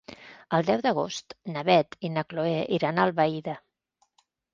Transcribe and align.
El 0.57 0.63
deu 0.67 0.79
d'agost 0.85 1.35
na 1.55 1.63
Beth 1.67 1.97
i 2.09 2.11
na 2.13 2.23
Chloé 2.31 2.55
iran 2.79 2.97
a 2.97 3.05
Albaida. 3.11 3.55